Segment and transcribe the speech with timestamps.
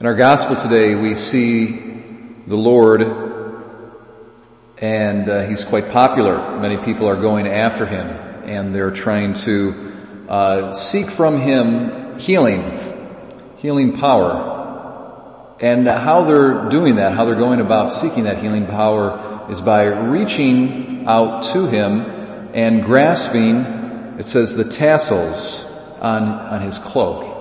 [0.00, 1.66] In our gospel today, we see
[2.46, 3.02] the Lord,
[4.78, 6.58] and uh, he's quite popular.
[6.58, 8.06] Many people are going after him,
[8.48, 9.92] and they're trying to
[10.26, 12.78] uh, seek from him healing,
[13.58, 15.58] healing power.
[15.60, 19.84] And how they're doing that, how they're going about seeking that healing power is by
[19.84, 22.00] reaching out to him
[22.54, 25.66] and grasping, it says, the tassels
[26.00, 27.39] on, on his cloak.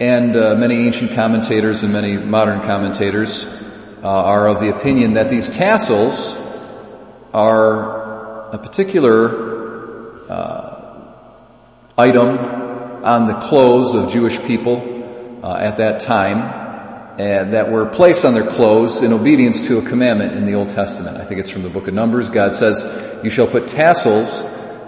[0.00, 5.28] And uh, many ancient commentators and many modern commentators uh, are of the opinion that
[5.28, 6.38] these tassels
[7.34, 11.14] are a particular uh,
[11.98, 12.38] item
[13.04, 18.34] on the clothes of Jewish people uh, at that time and that were placed on
[18.34, 21.16] their clothes in obedience to a commandment in the Old Testament.
[21.16, 22.30] I think it's from the book of Numbers.
[22.30, 24.42] God says, you shall put tassels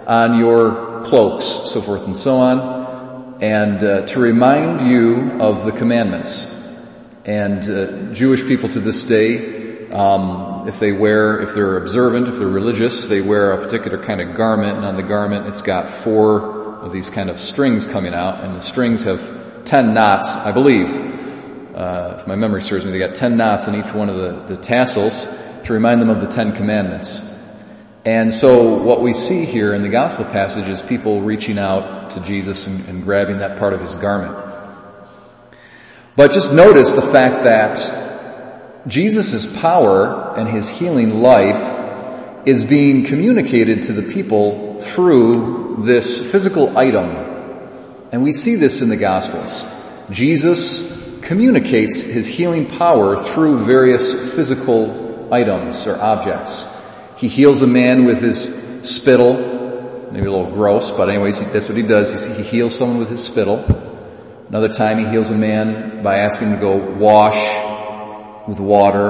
[0.07, 2.90] on your cloaks, so forth and so on
[3.41, 6.47] and uh, to remind you of the commandments.
[7.25, 12.37] And uh, Jewish people to this day, um, if they wear, if they're observant, if
[12.37, 15.89] they're religious, they wear a particular kind of garment, and on the garment it's got
[15.89, 20.51] four of these kind of strings coming out, and the strings have ten knots, I
[20.51, 20.93] believe.
[21.75, 24.55] Uh, if my memory serves me, they got ten knots in each one of the,
[24.55, 25.27] the tassels
[25.63, 27.23] to remind them of the Ten Commandments.
[28.03, 32.19] And so what we see here in the gospel passage is people reaching out to
[32.21, 34.35] Jesus and, and grabbing that part of his garment.
[36.15, 43.83] But just notice the fact that Jesus' power and his healing life is being communicated
[43.83, 47.05] to the people through this physical item.
[48.11, 49.65] And we see this in the Gospels.
[50.09, 50.91] Jesus
[51.21, 56.67] communicates his healing power through various physical items or objects.
[57.17, 60.09] He heals a man with his spittle.
[60.11, 62.27] Maybe a little gross, but anyways, that's what he does.
[62.35, 63.63] He heals someone with his spittle.
[64.49, 67.39] Another time he heals a man by asking him to go wash
[68.47, 69.07] with water.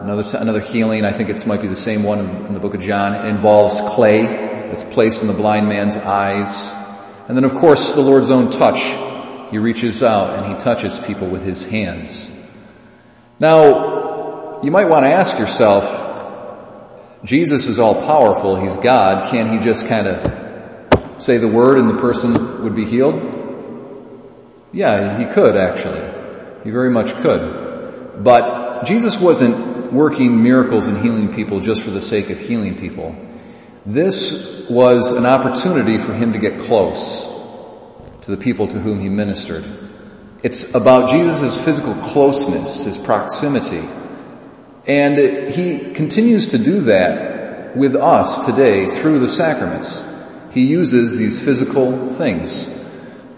[0.00, 2.82] Another, another healing, I think it might be the same one in, the book of
[2.82, 6.72] John, involves clay that's placed in the blind man's eyes.
[7.26, 8.80] And then of course the Lord's own touch.
[9.50, 12.30] He reaches out and he touches people with his hands.
[13.40, 16.05] Now, you might want to ask yourself,
[17.26, 18.54] Jesus is all powerful.
[18.54, 19.26] He's God.
[19.26, 23.42] Can't he just kind of say the word and the person would be healed?
[24.72, 26.08] Yeah, he could actually.
[26.62, 28.22] He very much could.
[28.22, 33.16] But Jesus wasn't working miracles and healing people just for the sake of healing people.
[33.84, 37.26] This was an opportunity for him to get close
[38.22, 39.64] to the people to whom he ministered.
[40.44, 43.82] It's about Jesus' physical closeness, his proximity,
[44.86, 50.04] and he continues to do that with us today through the sacraments.
[50.52, 52.72] He uses these physical things,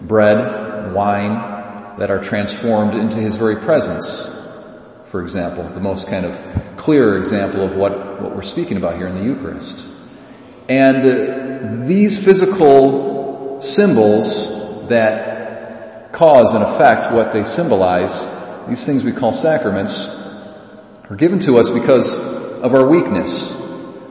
[0.01, 4.31] bread, wine, that are transformed into his very presence.
[5.05, 9.07] For example, the most kind of clear example of what, what we're speaking about here
[9.07, 9.89] in the Eucharist.
[10.69, 18.27] And uh, these physical symbols that cause and affect what they symbolize,
[18.67, 20.09] these things we call sacraments,
[21.09, 23.57] are given to us because of our weakness.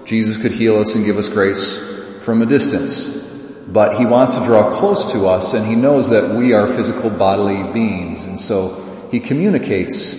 [0.05, 1.79] Jesus could heal us and give us grace
[2.23, 6.35] from a distance, but he wants to draw close to us and he knows that
[6.35, 10.17] we are physical bodily beings and so he communicates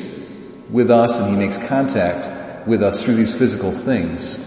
[0.69, 4.39] with us and he makes contact with us through these physical things.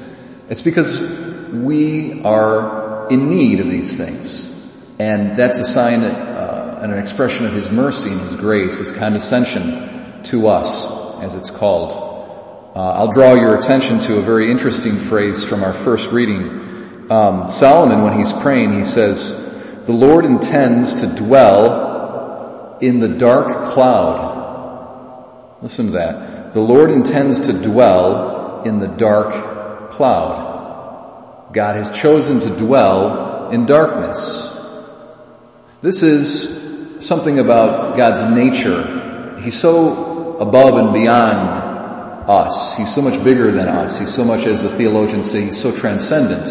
[0.48, 4.48] It's because we are in need of these things.
[4.98, 8.92] And that's a sign uh, and an expression of his mercy and his grace, his
[8.92, 10.86] condescension to us,
[11.20, 12.11] as it's called.
[12.74, 17.10] Uh, I'll draw your attention to a very interesting phrase from our first reading.
[17.10, 19.34] Um, Solomon, when he's praying, he says,
[19.84, 26.54] "The Lord intends to dwell in the dark cloud." Listen to that.
[26.54, 31.50] The Lord intends to dwell in the dark cloud.
[31.52, 34.56] God has chosen to dwell in darkness.
[35.82, 39.36] This is something about God's nature.
[39.40, 41.61] He's so above and beyond
[42.28, 42.76] us.
[42.76, 43.98] He's so much bigger than us.
[43.98, 46.48] He's so much, as the theologians say, he's so transcendent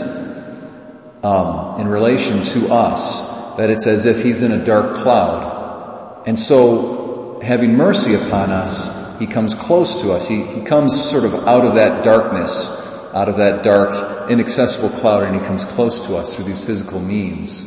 [1.24, 3.24] um, in relation to us
[3.58, 6.24] that it's as if he's in a dark cloud.
[6.26, 10.28] And so, having mercy upon us, he comes close to us.
[10.28, 12.70] He, he comes sort of out of that darkness,
[13.14, 17.00] out of that dark, inaccessible cloud, and he comes close to us through these physical
[17.00, 17.66] means.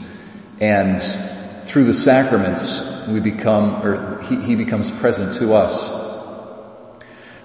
[0.61, 1.01] And
[1.65, 6.04] through the sacraments, we become, or he, he becomes present to us.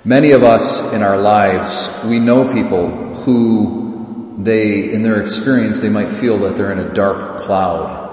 [0.05, 5.89] Many of us in our lives, we know people who they, in their experience, they
[5.89, 8.07] might feel that they're in a dark cloud.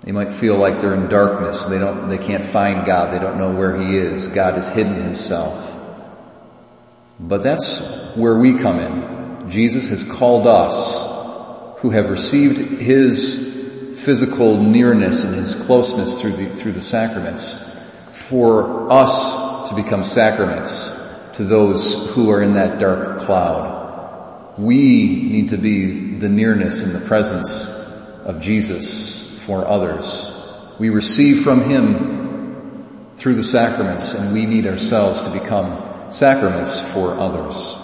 [0.00, 1.66] They might feel like they're in darkness.
[1.66, 3.14] They don't, they can't find God.
[3.14, 4.28] They don't know where He is.
[4.30, 5.78] God has hidden Himself.
[7.20, 7.80] But that's
[8.16, 9.48] where we come in.
[9.48, 16.50] Jesus has called us who have received His physical nearness and His closeness through the,
[16.50, 17.54] through the sacraments
[18.10, 19.36] for us
[19.66, 20.92] to become sacraments
[21.34, 24.54] to those who are in that dark cloud.
[24.58, 30.32] We need to be the nearness and the presence of Jesus for others.
[30.78, 37.18] We receive from Him through the sacraments and we need ourselves to become sacraments for
[37.18, 37.81] others.